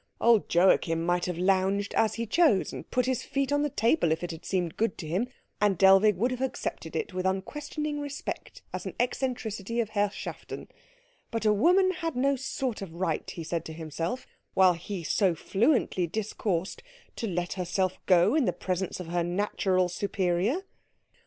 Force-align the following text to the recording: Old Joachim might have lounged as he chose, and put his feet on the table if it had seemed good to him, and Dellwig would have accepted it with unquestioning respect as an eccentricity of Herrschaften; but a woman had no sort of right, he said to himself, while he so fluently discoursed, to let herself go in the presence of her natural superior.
Old 0.19 0.51
Joachim 0.51 1.05
might 1.05 1.25
have 1.25 1.37
lounged 1.37 1.93
as 1.93 2.15
he 2.15 2.25
chose, 2.25 2.73
and 2.73 2.89
put 2.89 3.05
his 3.05 3.21
feet 3.21 3.51
on 3.51 3.61
the 3.61 3.69
table 3.69 4.11
if 4.11 4.23
it 4.23 4.31
had 4.31 4.43
seemed 4.45 4.75
good 4.75 4.97
to 4.97 5.05
him, 5.07 5.27
and 5.61 5.77
Dellwig 5.77 6.15
would 6.17 6.31
have 6.31 6.41
accepted 6.41 6.95
it 6.95 7.13
with 7.13 7.27
unquestioning 7.27 7.99
respect 7.99 8.63
as 8.73 8.87
an 8.87 8.95
eccentricity 8.99 9.79
of 9.79 9.89
Herrschaften; 9.89 10.69
but 11.29 11.45
a 11.45 11.53
woman 11.53 11.91
had 11.91 12.15
no 12.15 12.35
sort 12.35 12.81
of 12.81 12.95
right, 12.95 13.29
he 13.29 13.43
said 13.43 13.63
to 13.65 13.73
himself, 13.73 14.25
while 14.55 14.73
he 14.73 15.03
so 15.03 15.35
fluently 15.35 16.07
discoursed, 16.07 16.81
to 17.17 17.27
let 17.27 17.53
herself 17.53 17.99
go 18.07 18.33
in 18.33 18.45
the 18.45 18.53
presence 18.53 18.99
of 18.99 19.05
her 19.09 19.21
natural 19.23 19.87
superior. 19.87 20.63